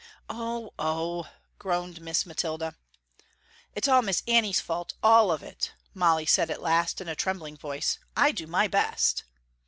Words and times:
"Oh! 0.31 0.73
Oh!" 0.79 1.29
groaned 1.59 2.01
Miss 2.01 2.25
Mathilda. 2.25 2.73
"It's 3.75 3.87
all 3.87 4.01
Miss 4.01 4.23
Annie's 4.27 4.59
fault, 4.59 4.95
all 5.03 5.31
of 5.31 5.43
it," 5.43 5.73
Molly 5.93 6.25
said 6.25 6.49
at 6.49 6.59
last, 6.59 7.01
in 7.01 7.07
a 7.07 7.15
trembling 7.15 7.55
voice, 7.55 7.99
"I 8.17 8.31
do 8.31 8.47
my 8.47 8.67
best." 8.67 9.25